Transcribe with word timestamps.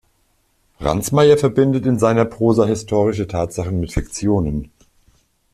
Ransmayr 0.79 1.37
verbindet 1.37 1.85
in 1.85 1.99
seiner 1.99 2.25
Prosa 2.25 2.65
historische 2.65 3.27
Tatsachen 3.27 3.79
mit 3.79 3.93
Fiktionen. 3.93 4.71